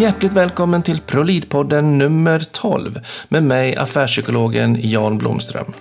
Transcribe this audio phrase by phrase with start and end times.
[0.00, 5.72] Hjärtligt välkommen till Prolidpodden nummer 12 med mig, affärspsykologen Jan Blomström.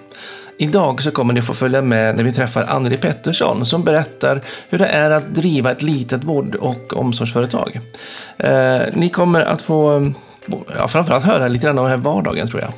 [0.57, 4.77] Idag så kommer ni få följa med när vi träffar Anneli Pettersson som berättar hur
[4.77, 7.79] det är att driva ett litet vård och omsorgsföretag.
[8.37, 10.11] Eh, ni kommer att få
[10.77, 12.71] ja, framförallt höra lite grann om den här vardagen tror jag.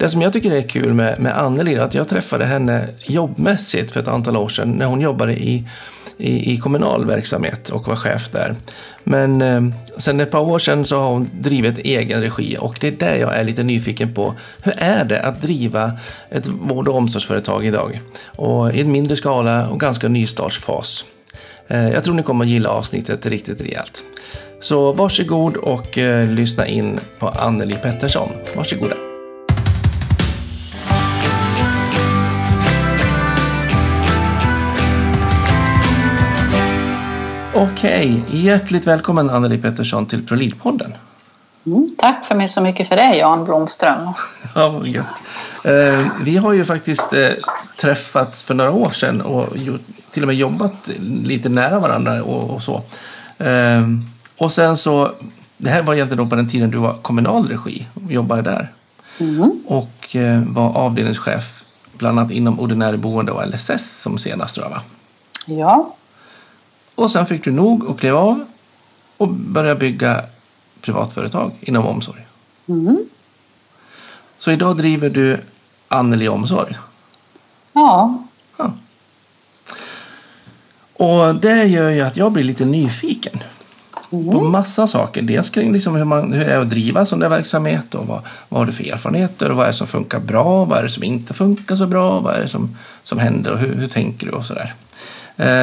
[0.00, 3.92] Det som jag tycker är kul med, med Anneli är att jag träffade henne jobbmässigt
[3.92, 5.68] för ett antal år sedan när hon jobbade i
[6.16, 8.56] i, i kommunal verksamhet och var chef där.
[9.04, 9.62] Men eh,
[9.96, 13.14] sen ett par år sedan så har hon drivit egen regi och det är där
[13.14, 14.34] jag är lite nyfiken på.
[14.62, 15.92] Hur är det att driva
[16.30, 18.00] ett vård och omsorgsföretag idag?
[18.24, 21.04] Och i en mindre skala och ganska nystartsfas.
[21.68, 24.04] Eh, jag tror ni kommer att gilla avsnittet riktigt rejält.
[24.60, 28.28] Så varsågod och eh, lyssna in på Anneli Pettersson.
[28.56, 29.09] Varsågoda.
[37.54, 40.92] Okej, hjärtligt välkommen Anneli Pettersson till ProLid-podden.
[41.66, 43.98] Mm, tack för mig så mycket för det Jan Blomström.
[44.54, 45.22] ja, gött.
[45.64, 47.28] Eh, vi har ju faktiskt eh,
[47.76, 52.50] träffats för några år sedan och gjort, till och med jobbat lite nära varandra och,
[52.50, 52.82] och så.
[53.38, 53.88] Eh,
[54.36, 55.10] och sen så,
[55.56, 58.72] det här var egentligen då på den tiden du var kommunal regi och jobbade där.
[59.18, 59.52] Mm.
[59.66, 64.70] Och eh, var avdelningschef bland annat inom ordinärt boende och LSS som senast tror jag
[64.70, 64.82] va?
[65.46, 65.94] Ja.
[67.00, 68.44] Och sen fick du nog och klev av
[69.16, 70.24] och började bygga
[70.80, 72.26] privatföretag inom omsorg.
[72.68, 72.98] Mm.
[74.38, 75.40] Så idag driver du
[75.88, 76.76] Anneli Omsorg?
[77.72, 78.24] Ja.
[78.56, 78.72] ja.
[80.92, 83.42] Och det gör ju att jag blir lite nyfiken
[84.12, 84.30] mm.
[84.30, 85.22] på massa saker.
[85.22, 88.22] Dels kring liksom hur, man, hur det är att driva sån där verksamhet och vad,
[88.48, 90.88] vad har du för erfarenheter och vad är det som funkar bra, vad är det
[90.88, 94.26] som inte funkar så bra, vad är det som, som händer och hur, hur tänker
[94.26, 94.74] du och sådär.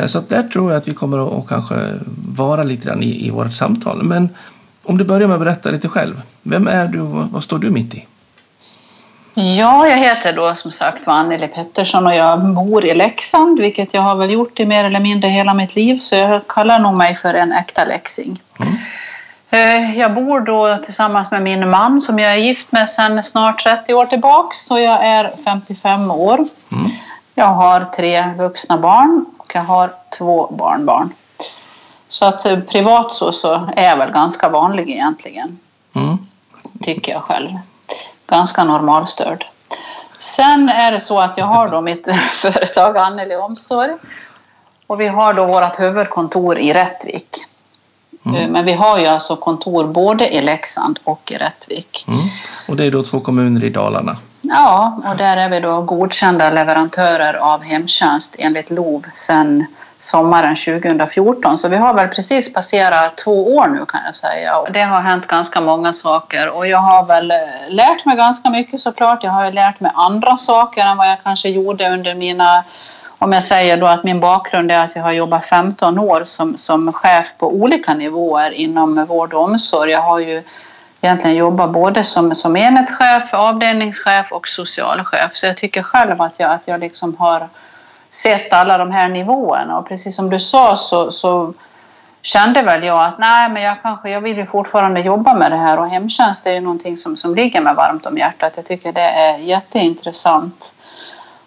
[0.08, 1.76] Så där tror jag att vi kommer att kanske
[2.36, 4.04] vara lite grann i, i vårt samtal.
[4.04, 4.30] Men
[4.84, 6.22] om du börjar med att berätta lite själv.
[6.44, 8.08] Vem är du och vad står du mitt i?
[9.34, 14.02] Ja, jag heter då som sagt Anneli Pettersson och jag bor i Leksand, vilket jag
[14.02, 17.16] har väl gjort i mer eller mindre hela mitt liv, så jag kallar nog mig
[17.16, 18.40] för en äkta läxing.
[18.60, 18.74] Mm.
[19.50, 23.64] Eh, jag bor då tillsammans med min man som jag är gift med sedan snart
[23.64, 26.36] 30 år tillbaks, så jag är 55 år.
[26.36, 26.86] Mm.
[27.36, 31.14] Jag har tre vuxna barn och jag har två barnbarn.
[32.10, 35.60] Så att eh, privat så, så är jag väl ganska vanlig egentligen.
[35.94, 36.18] Mm.
[36.84, 37.50] Tycker jag själv.
[38.28, 39.46] Ganska normalstörd.
[40.20, 43.92] Sen är det så att jag har då mitt företag Anneli Omsorg.
[44.88, 47.30] Och vi har då vårt huvudkontor i Rättvik.
[48.26, 48.42] Mm.
[48.42, 52.06] Eh, men vi har ju alltså kontor både i Leksand och i Rättvik.
[52.08, 52.20] Mm.
[52.70, 54.18] Och det är då två kommuner i Dalarna?
[54.50, 59.66] Ja, och där är vi då godkända leverantörer av hemtjänst enligt LOV sedan
[60.00, 61.58] sommaren 2014.
[61.58, 64.58] Så vi har väl precis passerat två år nu kan jag säga.
[64.58, 67.38] Och det har hänt ganska många saker och jag har väl eh,
[67.70, 69.24] lärt mig ganska mycket såklart.
[69.24, 72.64] Jag har lärt mig andra saker än vad jag kanske gjorde under mina
[73.20, 76.58] om jag säger då att min bakgrund är att jag har jobbat 15 år som,
[76.58, 79.92] som chef på olika nivåer inom vård och omsorg.
[79.92, 80.44] Jag har ju
[81.08, 85.32] egentligen jobbar både som, som enhetschef, avdelningschef och socialchef.
[85.34, 87.50] Så jag tycker själv att jag, att jag liksom har
[88.10, 91.54] sett alla de här nivåerna och precis som du sa så, så
[92.22, 95.58] kände väl jag att nej, men jag kanske, jag vill ju fortfarande jobba med det
[95.58, 98.54] här och hemtjänst är ju någonting som, som ligger mig varmt om hjärtat.
[98.56, 100.76] Jag tycker det är jätteintressant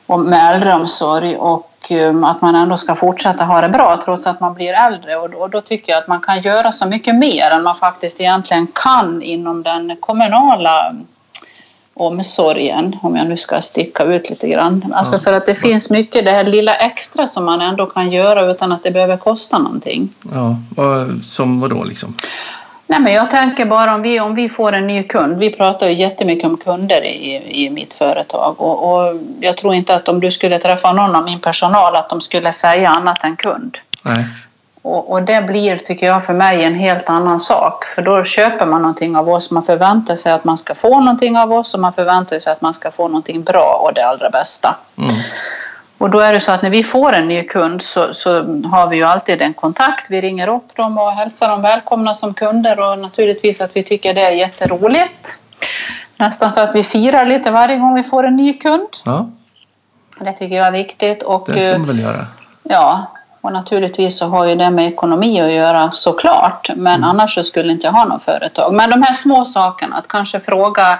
[0.06, 4.40] och med äldreomsorg och um, att man ändå ska fortsätta ha det bra trots att
[4.40, 7.14] man blir äldre och då, och då tycker jag att man kan göra så mycket
[7.14, 10.94] mer än man faktiskt egentligen kan inom den kommunala
[11.94, 14.94] omsorgen, om jag nu ska sticka ut lite grann.
[14.96, 18.50] Alltså för att det finns mycket det här lilla extra som man ändå kan göra
[18.50, 20.08] utan att det behöver kosta någonting.
[20.32, 20.56] Ja,
[21.22, 22.14] som vadå liksom?
[22.90, 25.38] Nej, men jag tänker bara om vi, om vi får en ny kund.
[25.38, 29.94] Vi pratar ju jättemycket om kunder i, i mitt företag och, och jag tror inte
[29.94, 33.36] att om du skulle träffa någon av min personal att de skulle säga annat än
[33.36, 33.78] kund.
[34.02, 34.24] Nej.
[34.82, 37.84] Och, och, det blir, tycker jag, för mig en helt annan sak.
[37.84, 41.38] För då köper man någonting av oss, man förväntar sig att man ska få någonting
[41.38, 44.30] av oss och man förväntar sig att man ska få någonting bra och det allra
[44.30, 44.76] bästa.
[44.98, 45.10] Mm.
[46.00, 48.30] Och då är det så att när vi får en ny kund så, så,
[48.64, 50.10] har vi ju alltid en kontakt.
[50.10, 54.14] Vi ringer upp dem och hälsar dem välkomna som kunder och naturligtvis att vi tycker
[54.14, 55.38] det är jätteroligt.
[56.16, 58.88] Nästan så att vi firar lite varje gång vi får en ny kund.
[59.04, 59.30] Ja.
[60.20, 61.22] Det tycker jag är viktigt.
[61.22, 62.26] Och, det ska man väl göra.
[62.62, 63.06] Ja,
[63.40, 66.70] och naturligtvis så har ju det med ekonomi att göra såklart.
[66.76, 67.10] Men mm.
[67.10, 68.74] annars så skulle inte jag ha något företag.
[68.74, 70.98] Men de här små sakerna, att kanske fråga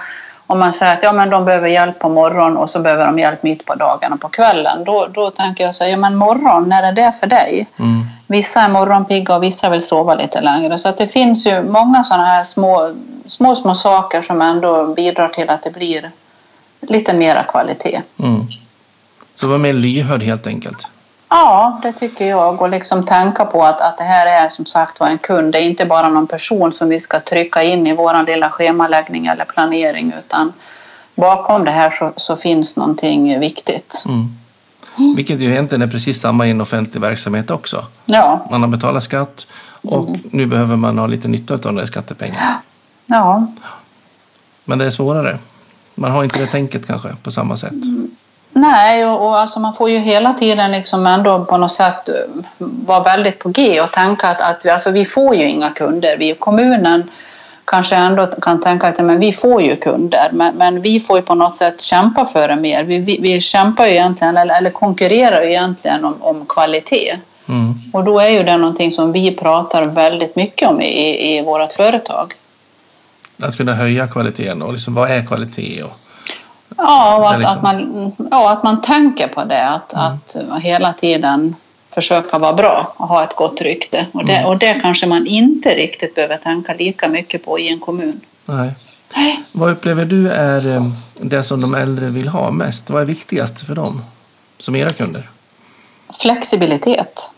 [0.51, 3.19] om man säger att ja, men de behöver hjälp på morgonen och så behöver de
[3.19, 4.83] hjälp mitt på dagen och på kvällen.
[4.83, 7.67] Då, då tänker jag så här, ja men morgon, när är det för dig?
[7.79, 8.03] Mm.
[8.27, 10.77] Vissa är morgonpigga och vissa vill sova lite längre.
[10.77, 12.93] Så att det finns ju många sådana här små,
[13.27, 16.11] små, små saker som ändå bidrar till att det blir
[16.81, 18.01] lite mera kvalitet.
[18.19, 18.47] Mm.
[19.35, 20.87] Så var mer lyhörd helt enkelt.
[21.33, 22.61] Ja, det tycker jag.
[22.61, 25.53] Och liksom tänka på att, att det här är som sagt var en kund.
[25.53, 29.27] Det är inte bara någon person som vi ska trycka in i vår lilla schemaläggning
[29.27, 30.53] eller planering utan
[31.15, 34.03] bakom det här så, så finns någonting viktigt.
[34.05, 35.15] Mm.
[35.15, 37.85] Vilket ju egentligen är precis samma i en offentlig verksamhet också.
[38.05, 39.47] Ja, Man har betalat skatt
[39.81, 42.61] och nu behöver man ha lite nytta av de där skattepengarna.
[43.05, 43.47] ja,
[44.65, 45.39] Men det är svårare.
[45.95, 47.73] Man har inte det tänket kanske på samma sätt.
[48.53, 52.15] Nej, och, och alltså man får ju hela tiden liksom ändå på något sätt eh,
[52.57, 56.17] vara väldigt på G och tänka att, att vi, alltså vi får ju inga kunder.
[56.17, 57.09] Vi kommunen
[57.65, 61.23] kanske ändå kan tänka att men vi får ju kunder, men, men vi får ju
[61.23, 62.83] på något sätt kämpa för det mer.
[62.83, 67.17] Vi, vi, vi kämpar ju egentligen, eller, eller konkurrerar ju egentligen om, om kvalitet.
[67.47, 67.73] Mm.
[67.93, 71.73] Och då är ju det någonting som vi pratar väldigt mycket om i, i vårt
[71.73, 72.33] företag.
[73.39, 75.83] Att kunna höja kvaliteten och liksom, vad är kvalitet?
[75.83, 76.00] Och,
[76.77, 79.67] Ja, och att, liksom- att, man, ja, att man tänker på det.
[79.69, 81.55] Att, att hela tiden
[81.89, 84.05] försöka vara bra och ha ett gott rykte.
[84.11, 87.79] Och det, och det kanske man inte riktigt behöver tänka lika mycket på i en
[87.79, 88.21] kommun.
[88.45, 88.73] nej.
[89.51, 90.81] Vad upplever du är eh,
[91.21, 92.89] det som de äldre vill ha mest?
[92.89, 94.01] Vad är viktigast för dem
[94.57, 95.29] som era kunder?
[96.21, 97.33] Flexibilitet.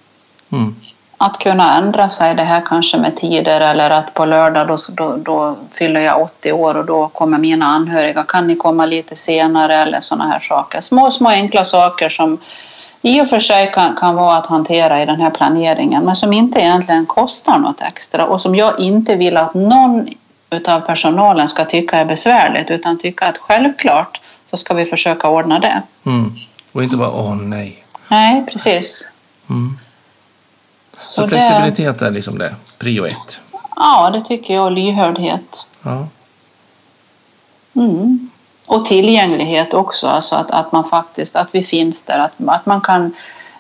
[0.52, 0.76] Mm.
[1.26, 5.18] Att kunna ändra sig det här kanske med tider eller att på lördag då, då,
[5.18, 8.24] då fyller jag 80 år och då kommer mina anhöriga.
[8.24, 10.82] Kan ni komma lite senare eller sådana här saker.
[10.82, 12.38] Små, små enkla saker som
[13.02, 16.34] i och för sig kan, kan vara att hantera i den här planeringen men som
[16.34, 20.10] inte egentligen kostar något extra och som jag inte vill att någon
[20.50, 25.60] utav personalen ska tycka är besvärligt utan tycka att självklart så ska vi försöka ordna
[25.60, 25.82] det.
[26.06, 26.36] Mm.
[26.72, 27.86] Och inte bara åh nej.
[28.08, 29.12] Nej, precis.
[29.50, 29.78] Mm.
[30.98, 33.40] Så, det- flexibilitet är liksom det, prio ett.
[33.76, 34.72] Ja, det tycker jag.
[34.72, 35.66] Lyhördhet.
[35.84, 36.08] Ja.
[37.76, 38.30] Mm.
[38.66, 42.82] Och tillgänglighet också, alltså att, att man faktiskt, att vi finns där, att, att man
[42.82, 43.14] kan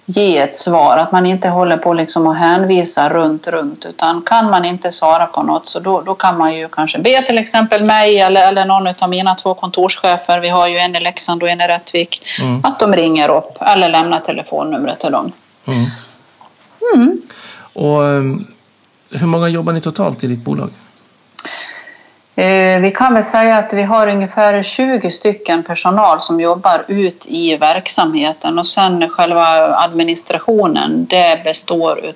[0.05, 4.49] ge ett svar, att man inte håller på liksom att hänvisa runt, runt, utan kan
[4.49, 7.83] man inte svara på något så då, då kan man ju kanske be till exempel
[7.83, 11.49] mig eller, eller någon av mina två kontorschefer, vi har ju en i Leksand och
[11.49, 12.61] en i Rättvik, Mm.
[12.65, 15.31] att de ringer upp eller lämnar telefonnumret till dem.
[15.67, 15.85] Mm.
[16.95, 17.21] Mm.
[17.73, 18.47] Och um,
[19.09, 20.69] hur många jobbar ni totalt i ditt bolag?
[22.35, 27.25] Eh, Vi kan väl säga att vi har ungefär 20 stycken personal som jobbar ut
[27.27, 32.13] i verksamheten och sen själva administrationen det består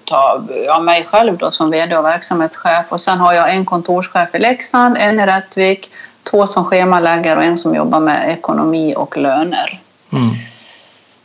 [0.65, 4.39] ja, mig själv då som VD och verksamhetschef och sen har jag en kontorschef i
[4.39, 5.89] Leksand, en i Rättvik,
[6.23, 9.81] två som schemalägger och en som jobbar med ekonomi och löner.
[10.11, 10.29] Mm.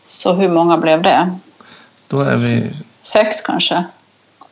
[0.06, 1.38] Så hur många blev det?
[2.08, 3.84] Då är vi Sex kanske?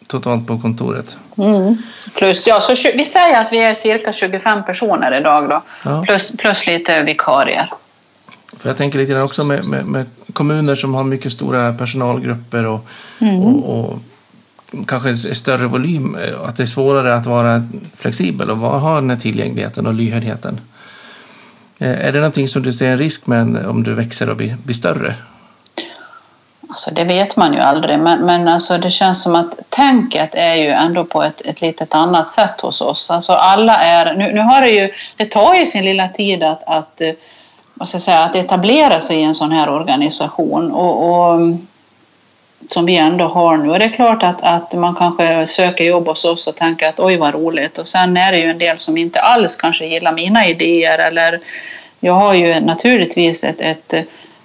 [0.06, 1.16] totalt på kontoret.
[1.38, 1.76] Mm.
[2.14, 6.02] Plus, ja, så vi säger att vi är cirka 25 personer idag då, Ja.
[6.06, 7.68] plus, plus lite vikarier.
[8.58, 12.66] För jag tänker lite grann också med, med, med kommuner som har mycket stora personalgrupper
[12.66, 12.86] och,
[13.18, 13.40] Mm.
[13.40, 13.98] och, och
[14.86, 17.62] kanske större volym, eh, att det är svårare att vara
[17.96, 20.60] flexibel och ha den här tillgängligheten och lyhördheten.
[21.78, 24.56] Eh, Är det någonting som du ser en risk med om du växer och blir,
[24.64, 25.14] blir större?
[26.70, 30.54] Alltså det vet man ju aldrig, men, men alltså det känns som att tänket är
[30.54, 33.10] ju ändå på ett, ett litet annat sätt hos oss.
[33.10, 36.62] Alltså alla är, nu, nu har det ju, det tar ju sin lilla tid att,
[36.66, 37.10] att, eh,
[37.74, 41.66] vad ska jag säga, att etablera sig i en sån här organisation och, och mm,
[42.68, 43.70] som vi ändå har nu.
[43.70, 47.00] Och det är klart att, att man kanske söker jobb hos oss och tänker att
[47.00, 50.12] oj vad roligt och sen är det ju en del som inte alls kanske gillar
[50.12, 51.40] mina idéer eller
[52.00, 53.94] jag har ju naturligtvis ett, ett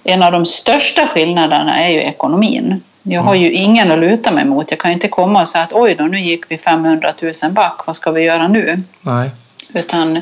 [0.06, 2.82] en av de största skillnaderna är ju ekonomin.
[3.02, 4.70] Jag har ju ingen att luta mig mot.
[4.70, 7.86] Jag kan inte komma och säga att oj då, nu gick vi 500 000 back,
[7.86, 8.82] vad ska vi göra nu?
[9.00, 9.30] Nej.
[9.74, 10.20] Utan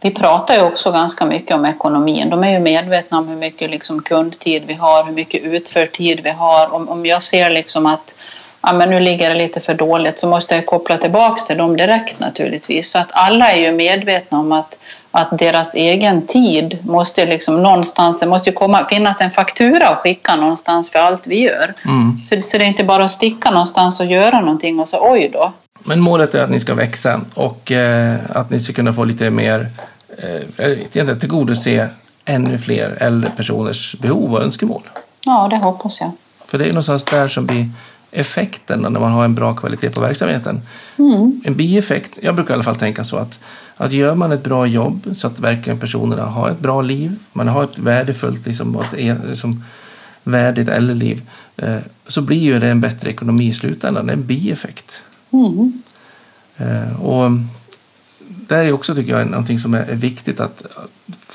[0.00, 2.30] vi pratar ju också ganska mycket om ekonomin.
[2.30, 6.20] De är ju medvetna om hur mycket liksom kundtid vi har, hur mycket utförd tid
[6.24, 6.74] vi har.
[6.74, 8.14] Om, om jag ser liksom att
[8.62, 11.76] ja, men nu ligger det lite för dåligt så måste jag koppla tillbaks till dem
[11.76, 12.90] direkt naturligtvis.
[12.90, 14.78] Så att alla är ju medvetna om att,
[15.10, 20.36] att deras egen tid måste liksom någonstans, det måste komma, finnas en faktura att skicka
[20.36, 21.74] någonstans för allt vi gör.
[21.84, 22.20] Mm.
[22.24, 25.30] Så, så det är inte bara att sticka någonstans och göra någonting och så oj
[25.32, 25.52] då.
[25.84, 29.30] Men målet är att ni ska växa och eh, att ni ska kunna få lite
[29.30, 29.68] mer,
[30.58, 31.88] eh, tillgodose
[32.24, 34.82] ännu fler äldre personers behov och önskemål.
[35.24, 36.10] Ja, det hoppas jag.
[36.46, 37.68] För det är någonstans där som vi
[38.10, 40.60] effekten när man har en bra kvalitet på verksamheten.
[40.98, 41.40] Mm.
[41.44, 43.38] En bieffekt, jag brukar i alla fall tänka så att,
[43.76, 47.48] att gör man ett bra jobb så att verkligen personerna har ett bra liv, man
[47.48, 49.64] har ett värdefullt, liksom, ett, e- liksom,
[50.24, 51.22] värdigt eller-liv,
[51.56, 51.76] eh,
[52.06, 54.06] så blir ju det en bättre ekonomi i slutändan.
[54.06, 55.02] Det är en bieffekt.
[55.30, 55.82] Mm.
[56.56, 57.30] Eh, och
[58.26, 60.66] det är också, tycker jag, någonting som är viktigt att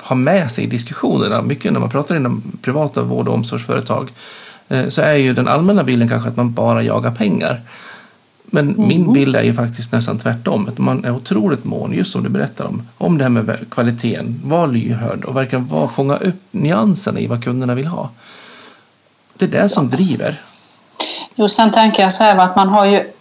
[0.00, 1.42] ha med sig i diskussionerna.
[1.42, 4.12] Mycket när man pratar inom privata vård och omsorgsföretag
[4.88, 7.60] så är ju den allmänna bilden kanske att man bara jagar pengar.
[8.50, 10.68] Men min bild är ju faktiskt nästan tvärtom.
[10.68, 14.40] Att man är otroligt mån, just som du berättar om, om det här med kvaliteten.
[14.44, 18.10] Var lyhörd och verkligen var, fånga upp nyanserna i vad kunderna vill ha.
[19.36, 20.40] Det är det som driver.
[21.34, 23.12] Jo, sen tänker jag så här att man har ju,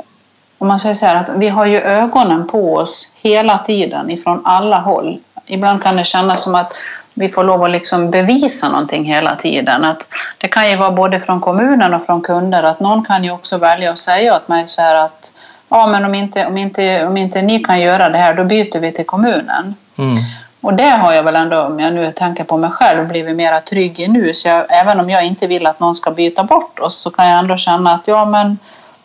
[0.57, 4.41] om man säger så här, att vi har ju ögonen på oss hela tiden ifrån
[4.43, 5.19] alla håll.
[5.45, 6.73] Ibland kan det kännas som att
[7.17, 9.86] vi får lov att liksom bevisa någonting hela tiden.
[9.86, 10.07] Att
[10.38, 13.57] det kan ju vara både från kommunen och från kunder att någon kan ju också
[13.57, 15.31] välja att säga åt mig så här att
[15.69, 18.79] ja, men om inte, om inte, om inte ni kan göra det här, då byter
[18.79, 19.75] vi till kommunen.
[19.98, 20.15] Mm.
[20.62, 23.60] Och det har jag väl ändå, om jag nu tänker på mig själv, blivit mera
[23.62, 24.34] trygg i nu.
[24.34, 27.29] Så jag, även om jag inte vill att någon ska byta bort oss så kan
[27.29, 28.57] jag ändå känna att ja, men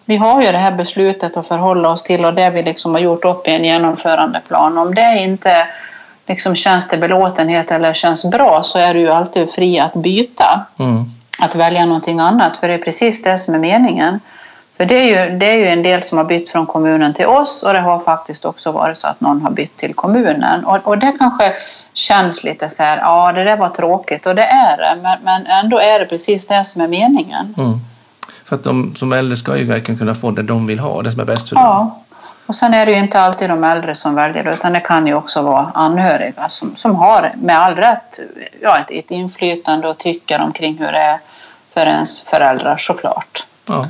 [0.05, 3.01] vi har ju det här beslutet att förhålla oss till och det vi liksom har
[3.01, 4.79] gjort upp i en genomförandeplan.
[4.79, 5.67] Om det inte
[6.31, 10.67] liksom känns till belåtenhet eller känns bra så är du ju alltid fri att byta.
[10.79, 11.05] Mm.
[11.43, 14.21] Att välja någonting annat, för det är precis det som är meningen.
[14.77, 17.27] För det är, ju, det är ju en del som har bytt från kommunen till
[17.27, 20.65] oss och det har faktiskt också varit så att någon har bytt till kommunen.
[20.65, 21.53] Och, och det kanske
[21.93, 25.47] känns lite så här, ja det där var tråkigt och det är det, men, men
[25.47, 27.55] ändå är det precis det som är meningen.
[27.59, 27.79] Mm.
[28.45, 31.13] För att de som äldre ska ju verkligen kunna få det de vill ha, det
[31.13, 32.00] som är bäst för dem.
[32.51, 35.07] Och sen är det ju inte alltid de äldre som väljer det, utan det kan
[35.07, 38.21] ju också vara anhöriga som, som har med all rätt
[38.61, 41.19] ja, ett, ett inflytande och tycker omkring hur det är
[41.75, 43.47] för ens föräldrar såklart.
[43.67, 43.85] Ja.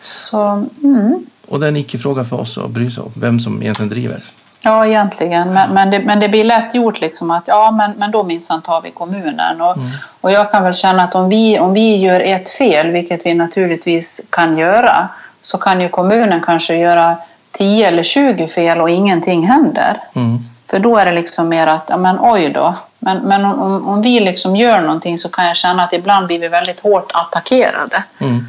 [0.00, 1.26] Så, mm.
[1.48, 4.24] Och det är en icke-fråga för oss att bry sig om, vem som egentligen driver.
[4.64, 5.52] Ja, egentligen.
[5.52, 8.62] Men, men, det, men det blir lätt gjort liksom att ja, men, men då minsann
[8.62, 9.60] tar vi kommunen.
[9.60, 9.76] Och,
[10.20, 13.34] och jag kan väl känna att om vi, om vi gör ett fel, vilket vi
[13.34, 15.08] naturligtvis kan göra,
[15.40, 17.16] så kan ju kommunen kanske göra
[17.52, 19.96] 10 eller 20 fel och ingenting händer.
[20.14, 20.38] Mm.
[20.70, 22.74] För då är det liksom mer att, ja men oj då.
[22.98, 26.38] Men, men om, om vi liksom gör någonting så kan jag känna att ibland blir
[26.38, 28.02] vi väldigt hårt attackerade.
[28.18, 28.46] Mm.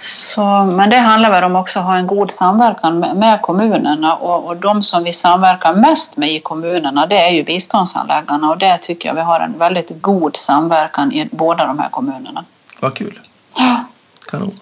[0.00, 4.14] Så, men det handlar väl om också att ha en god samverkan med, med kommunerna
[4.14, 8.58] och, och de som vi samverkar mest med i kommunerna det är ju biståndsanläggarna och
[8.58, 12.44] det tycker jag vi har en väldigt god samverkan i båda de här kommunerna.
[12.80, 13.20] Vad kul.
[13.56, 13.84] Ja,
[14.26, 14.60] Kanon.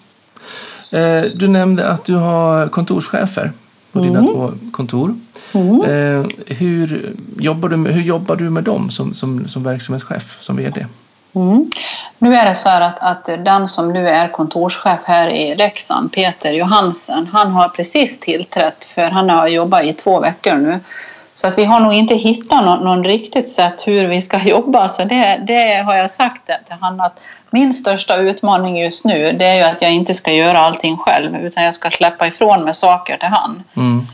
[0.93, 3.51] Eh, du nämnde att du har kontorschefer
[3.91, 5.15] på dina två kontor.
[5.53, 10.55] Eh, hur, jobbar du med, hur jobbar du med dem som, som, som verksamhetschef, som
[10.55, 10.85] VD?
[11.35, 11.71] Mm.
[12.17, 16.11] Nu är det så här att, att den som nu är kontorschef här i Leksand,
[16.11, 20.79] Peter Johansen, han har precis tillträtt för han har jobbat i två veckor nu.
[21.33, 24.89] Så att vi har nog inte hittat någon, någon riktigt sätt hur vi ska jobba.
[24.89, 29.45] Så det, det har jag sagt till han att min största utmaning just nu det
[29.45, 32.73] är ju att jag inte ska göra allting själv utan jag ska släppa ifrån mig
[32.73, 33.63] saker till han.
[33.75, 34.07] Mm.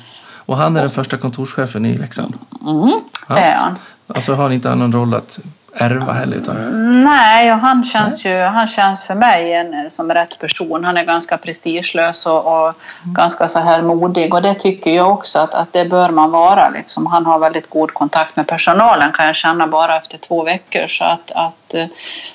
[0.46, 2.38] Och han är den första kontorschefen i Leksand.
[2.62, 3.78] Mm, det är han.
[4.08, 5.40] Alltså har han inte någon roll att
[5.74, 6.38] ärva heller?
[6.38, 7.04] Utan...
[7.04, 10.84] Nej, och han känns ju han känns för mig en, som rätt person.
[10.84, 12.74] Han är ganska prestigelös och, och
[13.04, 16.70] ganska så här modig och det tycker jag också att, att det bör man vara.
[16.70, 17.06] Liksom.
[17.06, 20.88] Han har väldigt god kontakt med personalen kan jag känna bara efter två veckor.
[20.88, 21.86] Så att, att, eh,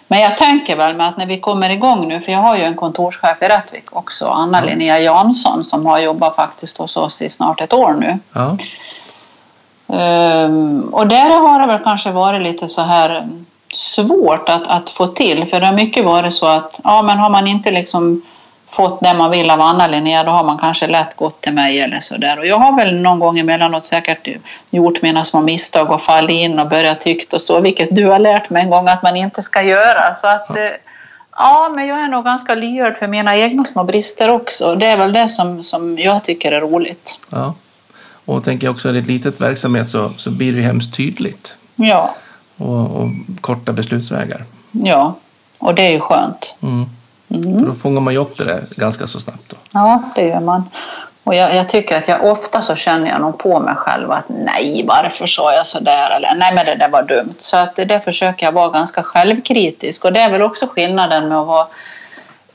[0.08, 2.62] men jag tänker väl med att när vi kommer igång nu, för jag har ju
[2.62, 7.30] en kontorschef i Rättvik också, Anna Linnea Jansson som har jobbat faktiskt hos oss i
[7.30, 8.18] snart ett år nu.
[8.32, 8.56] Ja.
[9.88, 13.28] Ehm, och där har det väl kanske varit lite så här
[13.72, 17.30] svårt att, att få till för det har mycket varit så att ja, men har
[17.30, 18.22] man inte liksom
[18.68, 21.80] fått det man vill av Anna Linnea då har man kanske lätt gått till mig
[21.80, 22.38] eller så där.
[22.38, 24.28] Och jag har väl någon gång emellanåt säkert
[24.70, 28.18] gjort mina små misstag och fallit in och börjat tyckt och så, vilket du har
[28.18, 30.14] lärt mig en gång att man inte ska göra.
[30.14, 30.56] Så att, eh,
[31.36, 34.74] ja, men jag är nog ganska lyhörd för mina egna små brister också.
[34.74, 37.20] Det är väl det som, som jag tycker är roligt.
[37.30, 37.54] ja.
[38.24, 40.94] Och tänker jag också att i ett litet verksamhet så, så blir det ju hemskt
[40.94, 41.54] tydligt.
[41.76, 42.14] Ja,
[42.56, 43.08] Och, och
[43.40, 44.44] korta beslutsvägar.
[44.72, 45.14] ja,
[45.58, 46.58] och det är ju skönt.
[46.62, 46.86] Mm.
[47.58, 49.42] För då fångar man ju upp det där ganska så snabbt.
[49.48, 49.56] Då.
[49.72, 50.64] Ja, det gör man.
[51.24, 54.24] Och jag, jag tycker att jag ofta så känner jag nog på mig själv att
[54.28, 56.10] nej, varför sa jag så där?
[56.10, 57.34] Eller nej, men det där var dumt.
[57.38, 60.04] Så att det där försöker jag vara ganska självkritisk.
[60.04, 61.66] Och det är väl också skillnaden med att vara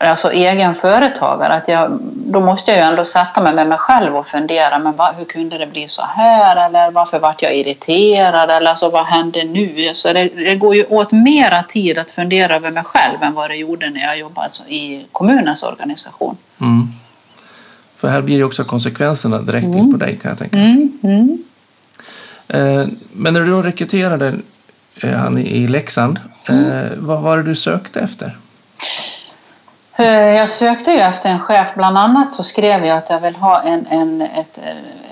[0.07, 4.15] alltså egen företagare, att jag, då måste jag ju ändå sätta mig med mig själv
[4.15, 6.65] och fundera, men va, hur kunde det bli så här?
[6.65, 8.49] Eller varför vart jag irriterad?
[8.49, 9.91] Eller alltså, vad hände nu?
[9.93, 13.49] Så det, det går ju åt mera tid att fundera över mig själv än vad
[13.49, 16.37] det gjorde när jag jobbade alltså, i kommunens organisation.
[16.61, 16.87] Mm.
[17.95, 19.77] För här blir det också konsekvenserna direkt mm.
[19.77, 20.99] in på dig kan jag tänka mm.
[21.03, 21.43] mm.
[22.47, 24.33] Eh, men när du då rekryterade
[24.95, 26.65] eh, han i Leksand, mm.
[26.65, 28.37] eh, vad var det du sökte efter?
[29.99, 31.73] Eh, jag sökte ju efter en chef.
[31.75, 34.59] Bland annat så skrev jag att jag vill ha en, en, ett,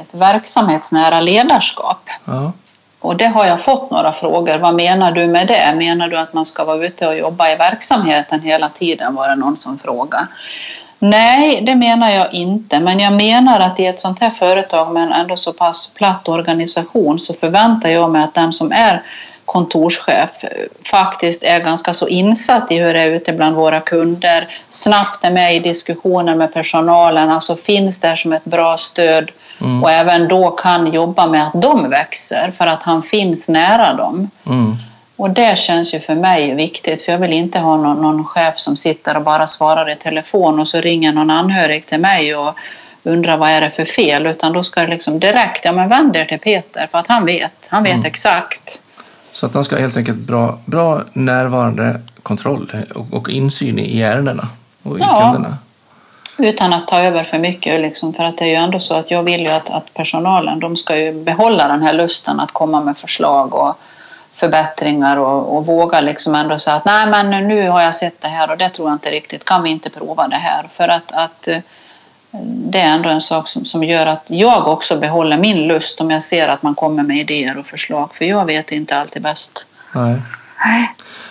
[0.02, 2.10] ett verksamhetsnära ledarskap.
[2.26, 2.52] Ja.
[3.00, 4.58] Och det har jag fått några frågor.
[4.58, 5.76] Vad menar du med det?
[5.76, 9.16] Menar du att man ska vara ute och jobba i verksamheten hela tiden?
[9.16, 10.28] Var det någon som frågade.
[11.00, 12.80] Nej, det menar jag inte.
[12.80, 16.30] Men jag menar att i ett sånt här företag med en ändå så pass platt
[16.30, 19.04] organisation så förväntar jag mig att den som är
[19.48, 20.32] kontorschef
[20.86, 25.32] faktiskt är ganska så insatt i hur det är ute bland våra kunder, snabbt är
[25.32, 29.84] med i diskussioner med personalen, alltså finns där som ett bra stöd mm.
[29.84, 34.30] och även då kan jobba med att de växer för att han finns nära dem.
[34.46, 34.76] Mm.
[35.16, 38.54] Och det känns ju för mig viktigt, för jag vill inte ha någon, någon chef
[38.58, 42.56] som sitter och bara svarar i telefon och så ringer någon anhörig till mig och
[43.04, 46.16] undrar vad är det för fel, utan då ska det liksom direkt, ja men vänd
[46.16, 48.06] er till Peter för att han vet, han vet mm.
[48.06, 48.82] exakt.
[49.38, 54.48] Så att han ska helt enkelt bra, bra närvarande kontroll och, och insyn i ärendena
[54.84, 55.46] och i ja.
[56.40, 57.82] Utan att ta över för mycket.
[57.82, 60.60] Liksom, för att det är ju ändå så att jag vill ju att, att personalen
[60.60, 63.78] de ska ju behålla den här lusten att komma med förslag och
[64.34, 68.28] förbättringar och, och våga liksom ändå säga att nej men nu har jag sett det
[68.28, 70.68] här och det tror jag inte riktigt, kan vi inte prova det här?
[70.72, 71.58] För att, att eh,
[72.72, 76.12] det är ändå en sak som, som gör att jag också behåller min lust om
[76.12, 79.68] jag ser att man kommer med idéer och förslag, för jag vet inte alltid bäst.
[79.96, 80.22] Nej.
[80.66, 80.90] Nej.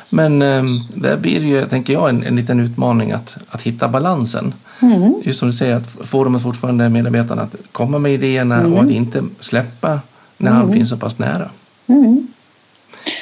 [0.08, 0.62] Men eh,
[0.94, 4.54] där blir det ju, tänker jag, en, en liten utmaning att, att hitta balansen.
[4.80, 5.14] Mm.
[5.24, 8.72] Just som du säger, att få dem fortfarande medarbetarna att komma med idéerna mm.
[8.72, 10.00] och att inte släppa
[10.36, 10.62] när mm.
[10.62, 11.50] han finns så pass nära.
[11.86, 12.26] Mm.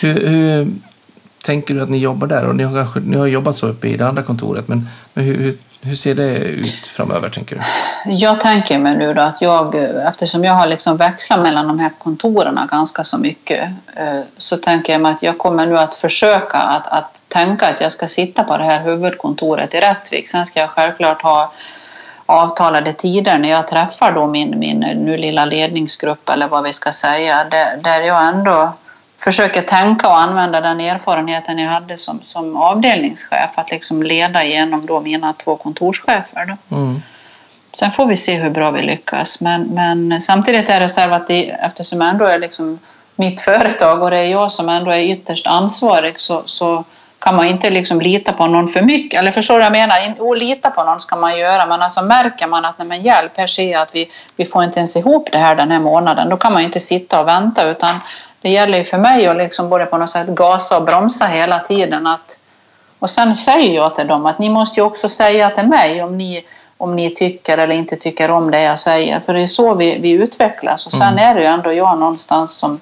[0.00, 0.68] Hur, hur,
[1.44, 2.44] tänker du att ni jobbar där?
[2.44, 5.38] Och ni, har, ni har jobbat så uppe i det andra kontoret, men, men hur,
[5.38, 7.62] hur, hur ser det ut framöver tänker du?
[8.12, 9.74] Jag tänker mig nu då att jag,
[10.08, 14.92] eftersom jag har liksom växlat mellan de här kontoren ganska så mycket, eh, så tänker
[14.92, 18.44] jag mig att jag kommer nu att försöka att, att tänka att jag ska sitta
[18.44, 20.28] på det här huvudkontoret i Rättvik.
[20.28, 21.52] Sen ska jag självklart ha
[22.26, 26.92] avtalade tider när jag träffar då min, min nu lilla ledningsgrupp eller vad vi ska
[26.92, 28.72] säga, där, där jag ändå
[29.24, 34.86] försöker tänka och använda den erfarenheten jag hade som, som avdelningschef, att liksom leda igenom
[34.86, 36.46] då mina två kontorschefer.
[36.46, 36.76] Då.
[36.76, 37.02] Mm.
[37.72, 41.26] Sen får vi se hur bra vi lyckas, men, men samtidigt är det så att
[41.26, 42.78] det, eftersom jag ändå är liksom
[43.16, 46.84] mitt företag och det är jag som ändå är ytterst ansvarig så, så
[47.18, 49.20] kan man inte liksom lita på någon för mycket.
[49.20, 50.20] Eller förstår du vad jag menar?
[50.20, 53.32] Och lita på någon ska man göra, men alltså märker man att nej men hjälp,
[53.36, 56.28] här ser jag att vi, vi får inte ens ihop det här den här månaden,
[56.28, 57.90] då kan man inte sitta och vänta utan
[58.44, 61.58] det gäller ju för mig att liksom både på något sätt gasa och bromsa hela
[61.58, 62.06] tiden.
[62.06, 62.38] Att,
[62.98, 66.18] och sen säger jag till dem att ni måste ju också säga till mig om
[66.18, 66.46] ni,
[66.78, 69.20] om ni tycker eller inte tycker om det jag säger.
[69.20, 70.86] För det är så vi, vi utvecklas.
[70.86, 71.18] Och sen mm.
[71.18, 72.80] är det ju ändå jag någonstans som,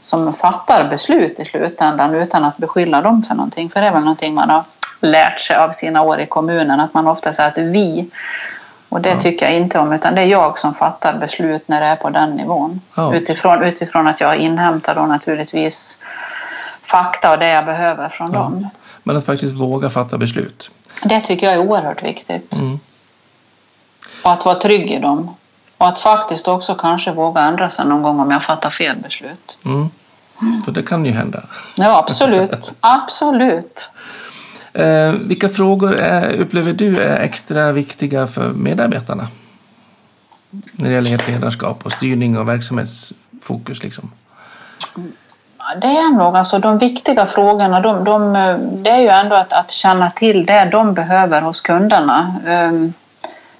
[0.00, 3.70] som fattar beslut i slutändan utan att beskylla dem för någonting.
[3.70, 4.64] För det är väl någonting man har
[5.00, 8.10] lärt sig av sina år i kommunen, att man ofta säger att vi.
[8.90, 9.20] Och det ja.
[9.20, 12.10] tycker jag inte om, utan det är jag som fattar beslut när det är på
[12.10, 12.80] den nivån.
[12.94, 13.14] Ja.
[13.14, 16.02] Utifrån, utifrån att jag inhämtar då naturligtvis
[16.82, 18.38] fakta och det jag behöver från ja.
[18.38, 18.68] dem.
[19.02, 20.70] Men att faktiskt våga fatta beslut?
[21.02, 22.52] Det tycker jag är oerhört viktigt.
[22.52, 22.80] Mm.
[24.22, 25.34] Och att vara trygg i dem.
[25.78, 29.58] Och att faktiskt också kanske våga ändra sig någon gång om jag fattar fel beslut.
[29.64, 29.90] Mm.
[30.64, 31.42] För det kan ju hända.
[31.76, 32.72] Ja, absolut.
[32.80, 33.84] absolut.
[34.72, 39.28] Eh, vilka frågor är, upplever du är extra viktiga för medarbetarna?
[40.50, 43.82] När det gäller ledarskap och styrning och verksamhetsfokus.
[43.82, 44.10] Liksom.
[45.80, 47.80] Det är nog alltså de viktiga frågorna.
[47.80, 51.60] De, de, eh, det är ju ändå att, att känna till det de behöver hos
[51.60, 52.34] kunderna.
[52.46, 52.92] Um,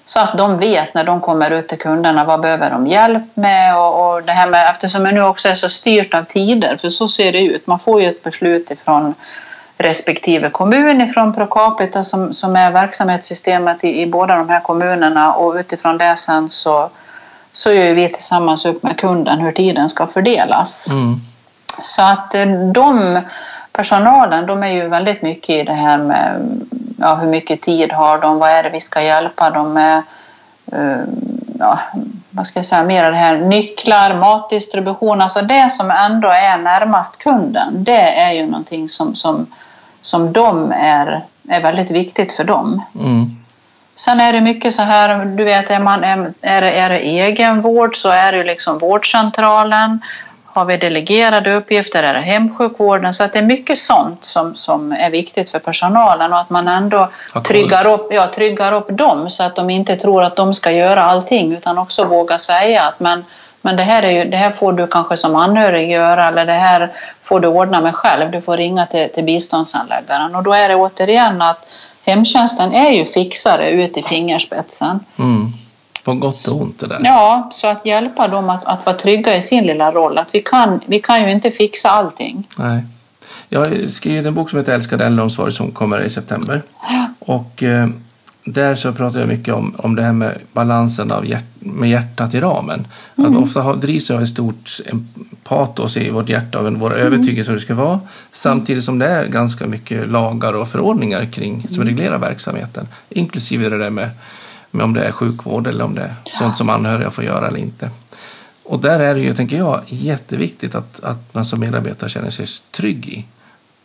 [0.04, 3.76] så att de vet när de kommer ut till kunderna vad behöver de hjälp med
[3.76, 6.90] och, och det här med eftersom det nu också är så styrt av tider för
[6.90, 7.66] så ser det ut.
[7.66, 9.14] Man får ju ett beslut ifrån
[9.80, 15.34] respektive kommun ifrån pro capita som, som är verksamhetssystemet i, i båda de här kommunerna.
[15.34, 16.90] Och utifrån det sen så,
[17.52, 20.90] så gör vi tillsammans upp med kunden hur tiden ska fördelas.
[20.90, 21.20] Mm.
[21.80, 23.20] Så att eh, de
[23.72, 26.40] personalen, de är ju väldigt mycket i det här med
[27.00, 30.02] ja, hur mycket tid har de, vad är det vi ska hjälpa dem med,
[30.72, 31.04] uh,
[31.58, 31.78] ja,
[32.30, 37.18] vad ska jag säga, mer det här nycklar, matdistribution, alltså det som ändå är närmast
[37.18, 39.46] kunden, det är ju någonting som, som
[40.00, 42.82] som de är är väldigt viktigt för dem.
[42.94, 43.36] Mm.
[43.94, 46.98] Sen är det mycket så här, du vet, är, man, är, är, det, är det
[46.98, 50.00] egenvård så är det liksom vårdcentralen.
[50.44, 53.14] Har vi delegerade uppgifter är det hemsjukvården.
[53.14, 56.68] Så att det är mycket sånt som, som är viktigt för personalen och att man
[56.68, 57.08] ändå
[57.48, 61.02] tryggar upp, ja, tryggar upp dem så att de inte tror att de ska göra
[61.02, 63.24] allting utan också våga säga att men,
[63.62, 66.52] men det, här är ju, det här får du kanske som anhörig göra eller det
[66.52, 66.90] här
[67.30, 68.30] får du ordna med själv.
[68.30, 71.66] Du får ringa till, till biståndsanläggaren och då är det återigen att
[72.06, 75.00] hemtjänsten är ju fixare ut i fingerspetsen.
[75.16, 75.52] Mm.
[76.04, 77.00] På gott och ont det där.
[77.04, 80.18] Ja, så att hjälpa dem att, att vara trygga i sin lilla roll.
[80.18, 82.48] Att vi kan, vi kan ju inte fixa allting.
[82.56, 82.82] Nej.
[83.48, 86.62] Jag har skrivit en bok som heter Älskad äldreomsorg som kommer i september.
[87.18, 87.88] Och eh,
[88.44, 92.34] där så pratar jag mycket om, om det här med balansen av hjärt, med hjärtat
[92.34, 92.86] i ramen.
[93.18, 93.30] Mm.
[93.30, 94.80] Att ofta har, drivs av ett stort
[95.44, 97.06] patos i vårt hjärta av vår mm.
[97.06, 98.00] övertygelse hur det ska vara.
[98.32, 101.86] Samtidigt som det är ganska mycket lagar och förordningar kring som mm.
[101.86, 102.88] reglerar verksamheten.
[103.08, 104.10] Inklusive det där med
[104.70, 106.30] med om det är sjukvård eller om det är ja.
[106.38, 107.90] sånt som anhöriga får göra eller inte.
[108.62, 112.46] Och där är det ju, tänker jag, jätteviktigt att, att man som medarbetare känner sig
[112.70, 113.24] trygg i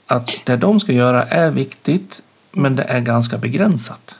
[0.07, 4.15] att det de ska göra är viktigt, men det är ganska begränsat.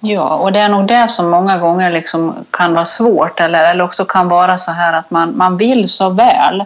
[0.00, 3.84] Ja, och det är nog det som många gånger liksom kan vara svårt eller, eller
[3.84, 6.64] också kan vara så här att man, man vill så väl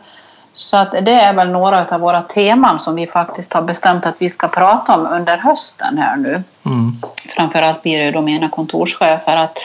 [0.54, 4.14] så att det är väl några av våra teman som vi faktiskt har bestämt att
[4.18, 6.42] vi ska prata om under hösten här nu.
[6.66, 7.02] Mm.
[7.36, 9.58] Framförallt blir det då mina kontorschefer att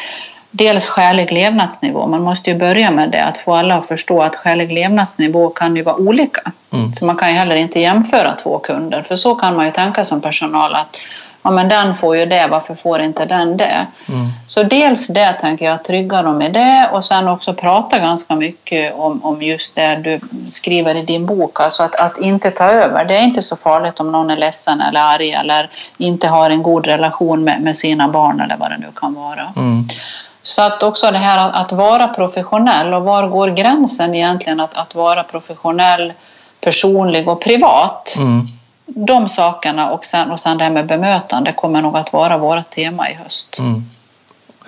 [0.51, 2.07] dels skälig levnadsnivå.
[2.07, 5.75] Man måste ju börja med det, att få alla att förstå att skälig levnadsnivå kan
[5.75, 6.51] ju vara olika.
[6.71, 6.93] Mm.
[6.93, 10.05] Så man kan ju heller inte jämföra två kunder, för så kan man ju tänka
[10.05, 10.97] som personal att
[11.41, 13.87] ja men den får ju det, varför får inte den det?
[14.09, 14.27] Mm.
[14.47, 18.93] Så dels det tänker jag, trygga dem i det och sen också prata ganska mycket
[18.95, 23.05] om, om just det du skriver i din bok, alltså att, att inte ta över.
[23.05, 26.63] Det är inte så farligt om någon är ledsen eller arg eller inte har en
[26.63, 29.53] god relation med, med sina barn eller vad det nu kan vara.
[29.55, 29.87] Mm.
[30.41, 34.77] Så att också det här att, att, vara professionell och var går gränsen egentligen att,
[34.77, 36.13] att vara professionell,
[36.61, 38.15] personlig och privat?
[38.17, 38.58] Mm
[38.95, 42.69] de sakerna och sen, och sen det här med bemötande kommer nog att vara vårt
[42.69, 43.59] tema i höst.
[43.59, 43.83] Mm.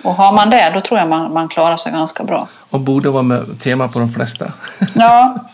[0.02, 2.48] Och har man det, då tror jag man, man klarar sig ganska bra.
[2.70, 4.52] Och borde vara med tema på de flesta.
[4.94, 5.34] Ja.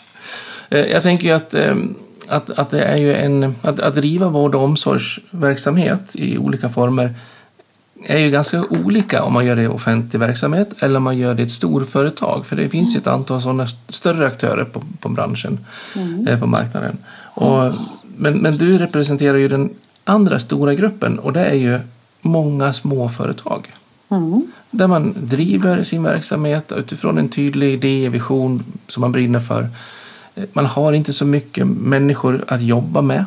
[0.71, 1.95] Eh, jag tänker ju att, ehm,
[2.29, 3.57] att, att det är ju en...
[3.63, 7.15] Att, att driva vård och omsorgsverksamhet i olika former
[8.05, 11.35] är ju ganska olika om man gör det i offentlig verksamhet eller om man gör
[11.35, 12.47] det i ett storföretag.
[12.47, 16.29] För det finns ju ett antal sådana större aktörer på, på branschen, mm.
[16.29, 16.99] Eh, på marknaden.
[17.35, 17.73] Och
[18.19, 19.71] men, men du representerar ju den
[20.05, 21.81] andra stora gruppen och det är ju
[22.21, 23.73] många småföretag.
[24.09, 24.47] Mm.
[24.71, 29.69] Där man driver sin verksamhet utifrån en tydlig idé, vision som man brinner för.
[30.53, 33.25] Man har inte så mycket människor att jobba med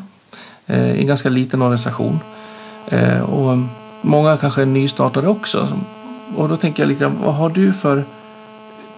[0.67, 2.19] eh, i en ganska liten organisation.
[2.87, 3.57] Eh, och
[4.01, 5.67] många kanske är nystartade också.
[6.35, 8.03] Och då tänker jag lite grann, vad har du för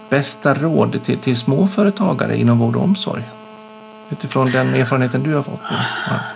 [0.09, 3.23] bästa råd till, till småföretagare inom vård och omsorg?
[4.13, 6.35] Utifrån den erfarenheten du har fått haft?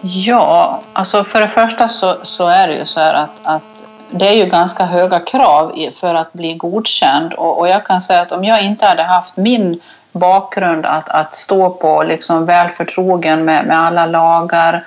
[0.00, 3.62] Ja, alltså för det första så, så är det ju så här att, att
[4.10, 8.20] det är ju ganska höga krav för att bli godkänd och, och jag kan säga
[8.20, 9.80] att om jag inte hade haft min
[10.12, 14.84] bakgrund att, att stå på liksom väl förtrogen med, med alla lagar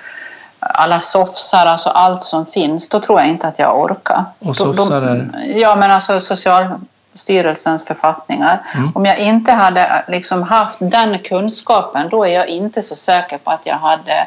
[0.62, 4.24] alla soffsar, alltså allt som finns, då tror jag inte att jag orkar.
[4.38, 5.30] Och soffsar är?
[5.56, 6.66] Ja, men alltså social,
[7.14, 8.60] styrelsens författningar.
[8.76, 8.92] Mm.
[8.94, 13.50] Om jag inte hade liksom haft den kunskapen då är jag inte så säker på
[13.50, 14.26] att jag hade,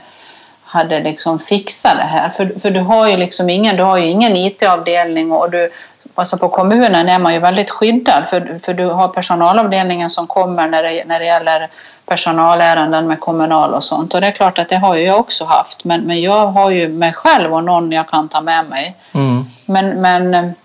[0.64, 2.30] hade liksom fixat det här.
[2.30, 5.70] För, för du har ju liksom ingen, du har ju ingen IT-avdelning och du,
[6.16, 10.68] alltså på kommunen är man ju väldigt skyddad för, för du har personalavdelningen som kommer
[10.68, 11.70] när det, när det gäller
[12.06, 14.14] personalärenden med kommunal och sånt.
[14.14, 15.84] Och det är klart att det har ju jag också haft.
[15.84, 18.96] Men, men jag har ju mig själv och någon jag kan ta med mig.
[19.14, 19.46] Mm.
[19.66, 20.56] Men, men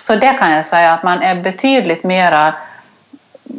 [0.00, 2.54] så det kan jag säga att man är betydligt mera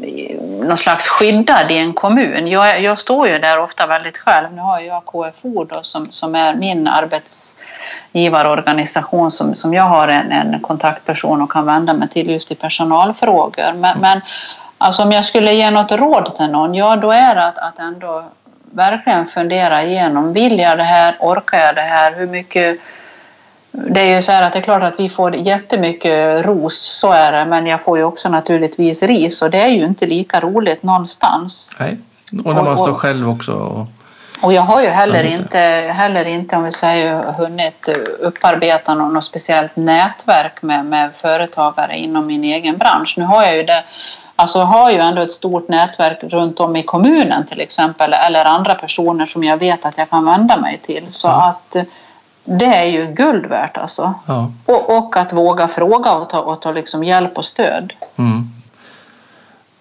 [0.03, 2.47] eh, någon slags skyddad i en kommun.
[2.47, 4.53] Jag, jag står ju där ofta väldigt själv.
[4.53, 10.31] Nu har jag KFO då, som, som är min arbetsgivarorganisation som, som jag har en,
[10.31, 13.73] en kontaktperson och kan vända mig till just i personalfrågor.
[13.75, 14.21] Men, men
[14.77, 17.79] alltså om jag skulle ge något råd till någon, ja då är det att, att
[17.79, 18.23] ändå
[18.71, 20.33] verkligen fundera igenom.
[20.33, 21.15] Vill jag det här?
[21.19, 22.15] Orkar jag det här?
[22.15, 22.79] Hur mycket
[23.87, 27.11] det är ju så här att det är klart att vi får jättemycket ros, så
[27.11, 30.39] är det, men jag får ju också naturligtvis ris och det är ju inte lika
[30.39, 31.75] roligt någonstans.
[31.79, 31.97] Nej,
[32.45, 33.53] och när man står själv också.
[33.53, 33.87] Och,
[34.43, 35.59] och jag har ju heller inte,
[35.93, 37.89] heller inte, om vi säger, hunnit
[38.19, 43.15] upparbeta något speciellt nätverk med, med företagare inom min egen bransch.
[43.17, 43.83] Nu har jag ju det
[44.39, 48.75] Alltså har ju ändå ett stort nätverk runt om i kommunen till exempel eller andra
[48.75, 51.05] personer som jag vet att jag kan vända mig till.
[51.09, 51.39] Så mm.
[51.39, 51.75] att
[52.49, 54.13] det är ju guld värt alltså.
[54.25, 54.51] Ja.
[54.65, 57.93] Och, och att våga fråga och ta, och ta liksom hjälp och stöd.
[58.17, 58.49] Mm.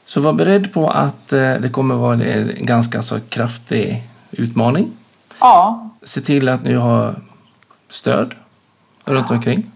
[0.04, 4.90] Så var beredd på att eh, det kommer vara en ganska så kraftig utmaning.
[5.40, 7.14] Ja, Se till att ni har
[7.88, 8.35] stöd
[9.07, 9.70] runt omkring.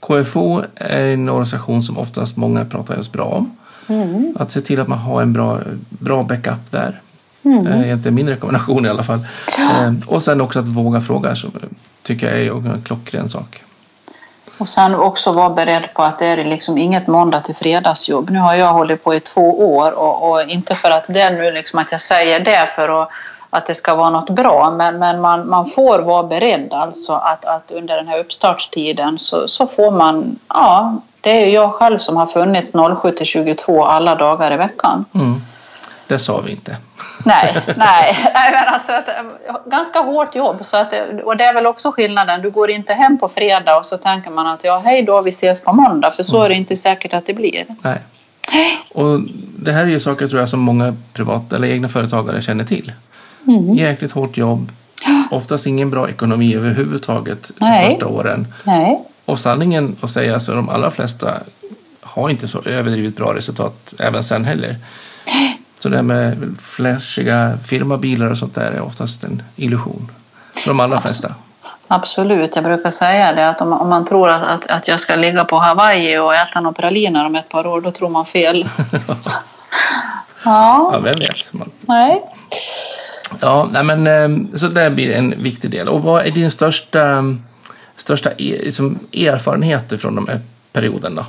[0.00, 3.56] KFO är en organisation som oftast många pratar just bra om.
[4.38, 7.00] Att se till att man har en bra, bra backup där.
[7.42, 9.26] Det är egentligen min rekommendation i alla fall.
[9.58, 11.34] Eh, Och sen också att våga fråga
[12.06, 13.62] tycker jag är en klockren sak.
[14.58, 18.30] och sen också vara beredd på att det är liksom inget måndag till fredagsjobb.
[18.30, 21.50] Nu har jag hållit på i två år och, och inte för att det nu
[21.50, 23.08] liksom att jag säger det för att,
[23.50, 27.44] att det ska vara något bra, men, men man, man får vara beredd alltså att,
[27.44, 31.98] att under den här uppstartstiden så, så får man, ja, det är ju jag själv
[31.98, 35.04] som har funnits 07 till 22 alla dagar i veckan.
[35.14, 35.40] Mm.
[36.08, 36.76] Det sa vi inte.
[37.24, 39.08] Nej, nej, nej men alltså att,
[39.66, 40.56] ganska hårt jobb.
[40.60, 40.92] Så att,
[41.24, 42.42] och det är väl också skillnaden.
[42.42, 45.30] Du går inte hem på fredag och så tänker man att ja, hej då, vi
[45.30, 46.10] ses på måndag.
[46.10, 47.64] För så är det inte säkert att det blir.
[47.82, 47.98] Nej.
[48.88, 49.20] Och
[49.58, 52.92] det här är ju saker tror jag som många privata eller egna företagare känner till.
[53.46, 53.74] Mm.
[53.74, 54.72] Jäkligt hårt jobb.
[55.30, 57.90] Oftast ingen bra ekonomi överhuvudtaget de Nej.
[57.90, 58.46] första åren.
[58.64, 61.34] Nej, Och sanningen att säga så de allra flesta
[62.00, 64.76] har inte så överdrivet bra resultat även sen heller.
[65.86, 70.10] Så det här med flashiga firmabilar och sånt där är oftast en illusion.
[70.54, 71.34] För de allra flesta.
[71.88, 72.54] absolut.
[72.56, 75.44] Jag brukar säga det att om, om man tror att, att, att jag ska ligga
[75.44, 78.68] på Hawaii och äta några praliner om ett par år, då tror man fel.
[80.44, 81.52] ja, Ja, vem vet.
[81.52, 82.22] Man, nej.
[83.40, 85.88] Ja, nej men, eh, så det blir en viktig del.
[85.88, 87.24] Och vad är din största,
[87.96, 90.40] största e- liksom, erfarenheter från de här
[90.72, 91.26] perioden då?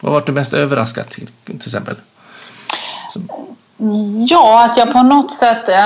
[0.00, 1.96] Vad varit det mest överraskande till, till exempel?
[4.28, 5.84] Ja, att jag på något sätt eh,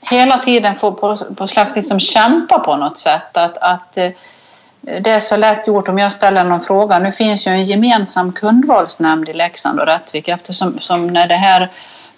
[0.00, 3.36] hela tiden får på, på slags liksom kämpa på något sätt.
[3.36, 4.10] Att, att eh,
[4.80, 6.98] det är så lätt gjort om jag ställer någon fråga.
[6.98, 11.70] Nu finns ju en gemensam kundvalsnämnd i Leksand och Rättvik eftersom som när det här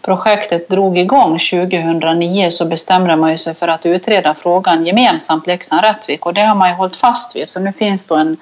[0.02, 6.26] projektet drog igång 2009 så bestämde man ju sig för att utreda frågan gemensamt Leksand-Rättvik
[6.26, 7.50] och det har man ju hållit fast vid.
[7.50, 8.36] Så nu finns då en,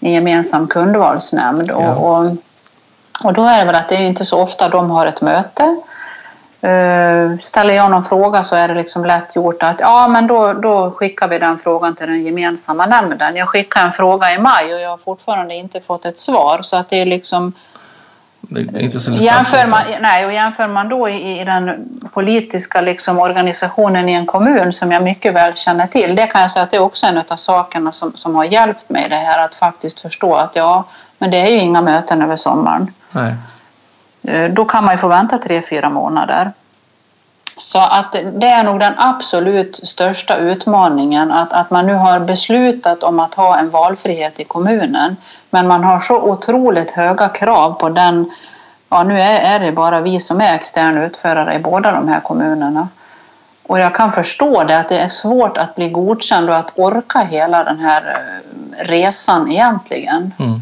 [0.00, 1.68] en gemensam kundvalsnämnd.
[1.68, 1.94] Ja.
[1.94, 2.36] Och, och,
[3.24, 5.76] och då är det väl att det är inte så ofta de har ett möte.
[6.60, 10.52] Eh, Ställer jag någon fråga så är det liksom lätt gjort att ja, men då,
[10.52, 13.36] då skickar vi den frågan till den gemensamma nämnden.
[13.36, 16.76] Jag skickade en fråga i maj och jag har fortfarande inte fått ett svar så
[16.76, 17.52] att det är liksom
[18.40, 21.88] det är inte så lätt Jämför man, nej, och jämför man då i, i den
[22.12, 26.50] politiska liksom, organisationen i en kommun som jag mycket väl känner till, det kan jag
[26.50, 29.44] säga att det är också en av sakerna som, som har hjälpt mig det här
[29.44, 30.84] att faktiskt förstå att ja,
[31.18, 32.92] men det är ju inga möten över sommaren.
[33.10, 33.34] Nej.
[34.22, 36.52] Eh, Då kan man ju få vänta tre, fyra månader.
[37.56, 43.02] Så att det är nog den absolut största utmaningen att, att man nu har beslutat
[43.02, 45.16] om att ha en valfrihet i kommunen
[45.50, 48.30] men man har så otroligt höga krav på den,
[48.88, 52.20] ja nu är, är det bara vi som är externa utförare i båda de här
[52.20, 52.88] kommunerna.
[53.66, 57.18] Och jag kan förstå det att det är svårt att bli godkänd och att orka
[57.18, 60.34] hela den här eh, resan egentligen.
[60.38, 60.60] Mm.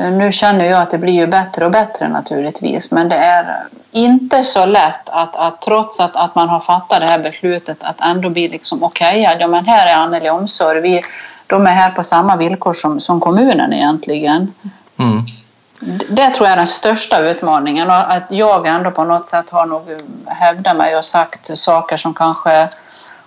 [0.00, 3.66] Eh, Nu känner jag att det blir ju bättre och bättre naturligtvis, men det är
[3.92, 8.00] inte så lätt att, att trots att, att man har fattat det här beslutet att
[8.00, 11.02] ändå bli liksom okej, ja men här är Anneli Omsorg, vi,
[11.46, 14.54] de är här på samma villkor som, som kommunen egentligen.
[14.98, 15.22] Mm.
[15.80, 19.50] D- Det tror jag är den största utmaningen och att jag ändå på något sätt
[19.50, 19.82] har nog
[20.26, 22.68] hävdat mig och sagt saker som kanske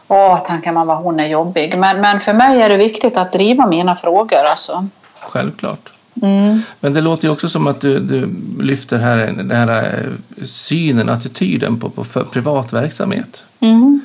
[0.09, 1.77] Åh, tänker man vad hon är jobbig.
[1.77, 4.87] Men, men för mig är det viktigt att driva mina frågor alltså.
[5.19, 5.93] Självklart.
[6.21, 6.61] Mm.
[6.79, 8.29] Men det låter ju också som att du, du
[8.63, 13.43] lyfter här, den här eh, synen, attityden på, på privat verksamhet.
[13.59, 14.01] Mm.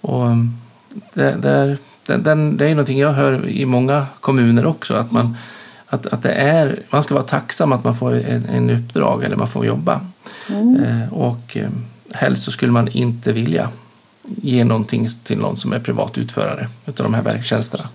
[0.00, 0.56] Och um,
[1.14, 4.94] det, det, är, den, det är någonting jag hör i många kommuner också.
[4.94, 5.36] Att, man,
[5.86, 9.36] att, att det är, man ska vara tacksam att man får en, en uppdrag eller
[9.36, 10.00] man får jobba.
[10.48, 11.68] Eh, och eh,
[12.12, 13.70] helst så skulle man inte vilja
[14.36, 17.88] ge någonting till någon som är privat utförare utav de här verktjänsterna.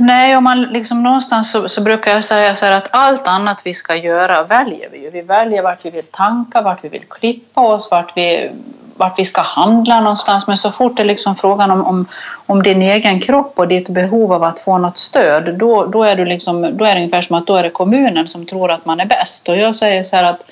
[0.00, 3.60] Nej, om man liksom någonstans så, så brukar jag säga så här att allt annat
[3.64, 5.10] vi ska göra väljer vi ju.
[5.10, 8.50] Vi väljer vart vi vill tanka, vart vi vill klippa oss, vart vi,
[8.96, 10.46] vart vi ska handla någonstans.
[10.46, 12.06] Men så fort det är liksom frågan om, om,
[12.46, 16.16] om din egen kropp och ditt behov av att få något stöd, då, då, är
[16.16, 18.86] du liksom, då är det ungefär som att då är det kommunen som tror att
[18.86, 19.48] man är bäst.
[19.48, 20.50] Och jag säger så här att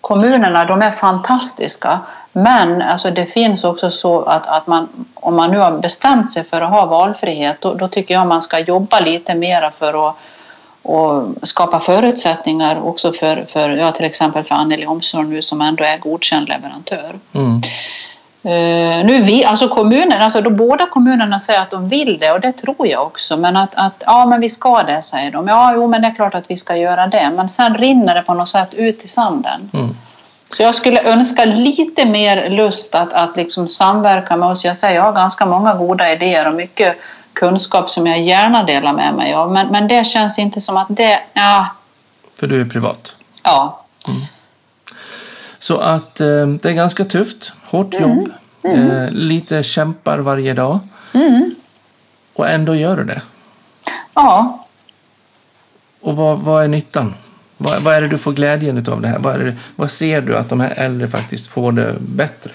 [0.00, 2.00] kommunerna de är fantastiska
[2.36, 6.44] men alltså det finns också så att, att man, om man nu har bestämt sig
[6.44, 10.16] för att ha valfrihet då, då tycker jag man ska jobba lite mera för att
[10.82, 15.84] och skapa förutsättningar också för, för ja, till exempel för Anneli Omsorg nu som ändå
[15.84, 17.14] är godkänd leverantör.
[17.32, 17.62] Mm.
[18.44, 22.40] Uh, nu vi, alltså kommunen, alltså då båda kommunerna säger att de vill det och
[22.40, 23.36] det tror jag också.
[23.36, 25.48] Men att, att ja, men vi ska det, säger de.
[25.48, 27.30] Ja, jo, men det är klart att vi ska göra det.
[27.36, 29.70] Men sen rinner det på något sätt ut i sanden.
[29.72, 29.96] Mm.
[30.56, 34.64] Så jag skulle önska lite mer lust att, att liksom samverka med oss.
[34.64, 36.96] Jag säger, jag har ganska många goda idéer och mycket
[37.32, 39.52] kunskap som jag gärna delar med mig av.
[39.52, 41.66] Men, men det känns inte som att det, ja.
[42.36, 43.14] För du är privat?
[43.42, 43.84] Ja.
[44.08, 44.20] Mm.
[45.58, 48.32] Så att eh, det är ganska tufft, hårt jobb,
[48.64, 48.90] mm.
[48.90, 50.78] Eh, lite kämpar varje dag.
[51.12, 51.54] Mm.
[52.34, 53.22] Och ändå gör du det.
[54.14, 54.66] Ja.
[56.00, 57.14] Och vad, vad är nyttan?
[57.56, 59.18] Vad, vad, är det du får glädjen av det här?
[59.18, 62.52] Vad, är det, vad ser du att de här äldre faktiskt får det bättre?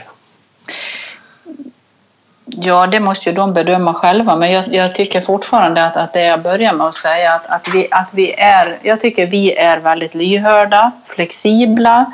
[2.45, 6.21] Ja, det måste ju de bedöma själva, men jag, jag, tycker fortfarande att, att det
[6.21, 9.77] jag börjar med att säga att, att, vi, att vi är, jag tycker vi är
[9.77, 12.13] väldigt lyhörda, flexibla.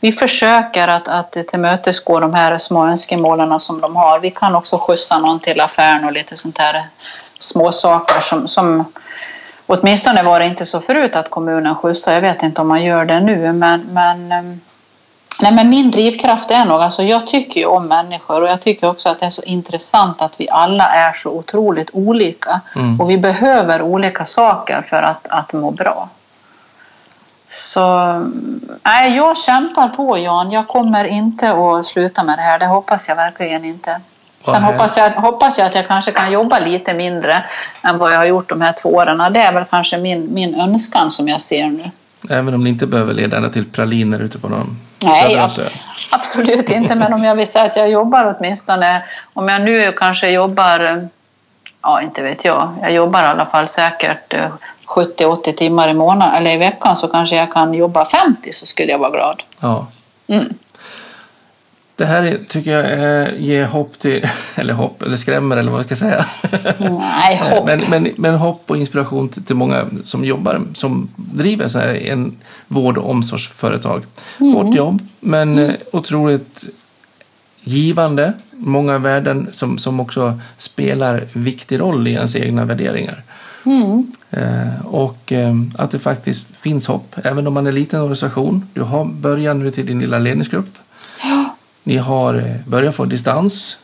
[0.00, 4.20] Vi försöker att, att tillmötesgå de här små önskemålen som de har.
[4.20, 6.82] Vi kan också skjutsa någon till affären och lite sånt här
[7.38, 8.84] små saker som, som
[9.66, 12.14] åtminstone var det inte så förut att kommunen skjutsade.
[12.14, 14.60] Jag vet inte om man gör det nu, men, men ehm,
[15.42, 18.88] Nej, men min drivkraft är nog, alltså jag tycker ju om människor och jag tycker
[18.88, 22.60] också att det är så intressant att vi alla är så otroligt olika.
[22.76, 23.00] Mm.
[23.00, 26.08] Och vi behöver olika saker för att, att må bra.
[27.48, 27.86] Så
[28.82, 30.50] nej, jag kämpar på Jan.
[30.50, 32.58] Jag kommer inte att sluta med det här.
[32.58, 34.00] Det hoppas jag verkligen inte.
[34.42, 37.44] Sen hoppas jag, hoppas jag att jag kanske kan jobba lite mindre
[37.82, 39.32] än vad jag har gjort de här två åren.
[39.32, 41.90] Det är väl kanske min, min önskan som jag ser nu.
[42.30, 45.50] Även om det inte behöver leda ända till praliner ute på någon Nej, ab
[46.10, 46.94] absolut inte.
[46.94, 49.02] Men om jag vill säga att jag jobbar åtminstone,
[49.34, 51.08] om jag nu kanske jobbar,
[51.82, 54.34] ja inte vet jag, jag jobbar i alla fall säkert
[54.86, 58.66] 70-80 eh, timmar i månaden eller i veckan så kanske jag kan jobba 50 så
[58.66, 59.42] skulle jag vara glad.
[59.60, 59.86] Ja.
[60.26, 60.54] Mm.
[62.02, 65.96] Det här tycker jag ger hopp till, eller hopp, eller skrämmer eller vad jag ska
[65.96, 66.26] säga.
[66.78, 67.66] Nej, hopp.
[67.66, 71.94] Men, men, men hopp och inspiration till, till många som jobbar, som driver så här,
[71.94, 72.36] en
[72.68, 74.04] vård och omsorgsföretag.
[74.40, 74.54] Mm.
[74.54, 75.76] Hårt jobb, men mm.
[75.92, 76.64] otroligt
[77.60, 78.32] givande.
[78.50, 83.22] Många värden som, som också spelar viktig roll i ens egna värderingar.
[83.64, 84.12] Mm.
[84.30, 88.68] Eh, och eh, att det faktiskt finns hopp, även om man är en liten organisation.
[88.74, 90.78] Du har början nu till din lilla ledningsgrupp.
[91.82, 93.76] Ni har eh, börjat få distans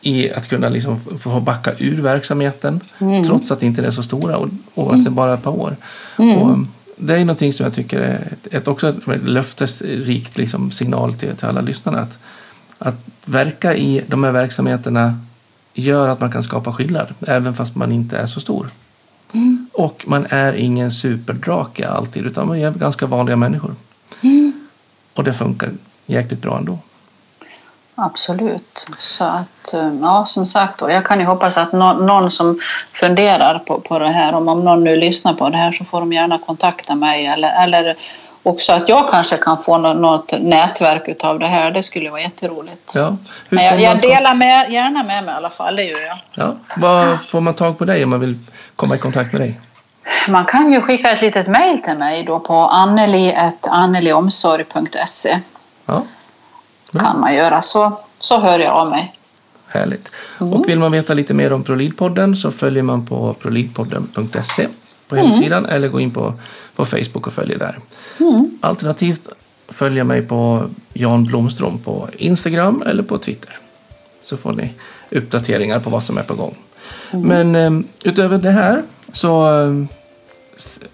[0.00, 3.24] i att kunna liksom få backa ur verksamheten mm.
[3.24, 5.60] trots att det inte är så stora och, och att det bara är ett par
[5.60, 5.76] år.
[6.18, 6.38] Mm.
[6.38, 6.58] Och
[6.96, 11.36] det är någonting som jag tycker är ett, ett också ett löftesrikt liksom signal till,
[11.36, 12.00] till alla lyssnare.
[12.00, 12.18] Att,
[12.78, 15.20] att verka i de här verksamheterna
[15.74, 18.70] gör att man kan skapa skillnad även fast man inte är så stor.
[19.32, 19.66] Mm.
[19.72, 23.74] Och man är ingen superdrake alltid utan man är ganska vanliga människor.
[24.20, 24.66] Mm.
[25.14, 25.70] Och det funkar
[26.06, 26.78] jäkligt bra ändå.
[27.98, 28.86] Absolut.
[28.98, 32.60] Så att, eh, ja, som sagt, och jag kan ju hoppas att någon, som
[32.92, 36.00] funderar på, på det här, om, om någon nu lyssnar på det här så får
[36.00, 37.96] de gärna kontakta mig eller, eller
[38.42, 41.70] också att jag kanske kan få något, något nätverk utav det här.
[41.70, 42.92] Det skulle vara jätteroligt.
[42.94, 43.16] Ja.
[43.48, 46.18] Men jag, jag delar med, gärna med mig i alla fall, det gör jag.
[46.34, 46.56] Ja.
[46.76, 48.38] Vad får man tag på dig om man vill
[48.76, 49.60] komma i kontakt med dig?
[50.28, 55.38] Man kan ju skicka ett litet mejl till mig då på anneli.anneliomsorg.se.
[55.86, 56.02] Ja
[56.92, 57.60] kan man göra.
[57.60, 59.12] Så, så hör jag av mig.
[59.66, 60.10] Härligt.
[60.40, 60.52] Mm.
[60.52, 64.68] Och vill man veta lite mer om Prolidpodden så följer man på prolidpodden.se
[65.08, 65.26] på mm.
[65.26, 65.76] hemsidan mm.
[65.76, 66.34] eller gå in på,
[66.76, 67.78] på Facebook och följer där.
[68.20, 68.58] Mm.
[68.60, 69.28] Alternativt
[69.68, 73.58] följa mig på Jan Blomström på Instagram eller på Twitter.
[74.22, 74.72] Så får ni
[75.10, 76.56] uppdateringar på vad som är på gång.
[77.10, 77.52] Mm.
[77.52, 79.84] Men eh, utöver det här så eh,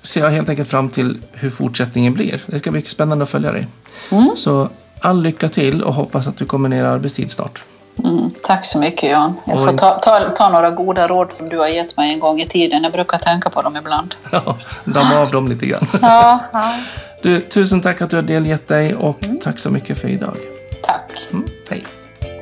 [0.03, 2.43] ser jag helt enkelt fram till hur fortsättningen blir.
[2.47, 3.67] Det ska bli spännande att följa dig.
[4.11, 4.31] Mm.
[4.37, 4.69] Så
[5.03, 7.65] all lycka till och hoppas att du kommer ner i arbetstid snart.
[8.05, 9.35] Mm, tack så mycket Jan.
[9.45, 12.41] Jag får ta, ta, ta, några goda råd som du har gett mig en gång
[12.41, 12.83] i tiden.
[12.83, 14.15] Jag brukar tänka på dem ibland.
[14.31, 15.87] Ja, damma av dem lite grann.
[16.03, 16.75] Ja, ja.
[17.23, 19.41] Du, tusen tack att du har delgett dig och mm.
[19.41, 20.37] tack så mycket för idag.
[20.83, 21.13] Tack.
[21.33, 21.85] Mm, hej.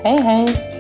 [0.05, 0.80] Hej, hej.